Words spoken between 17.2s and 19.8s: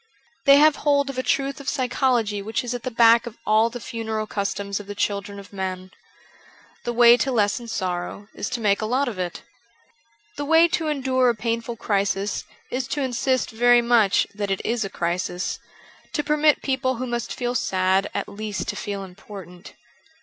feel sad at least to feel important.